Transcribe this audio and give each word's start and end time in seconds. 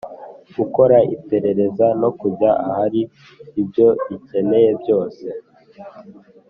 Gukora 0.57 0.97
iperereza 1.15 1.87
no 2.01 2.09
kujya 2.19 2.51
ahari 2.67 3.01
ibyo 3.61 3.87
rikeneye 4.07 4.69
byose 4.81 5.25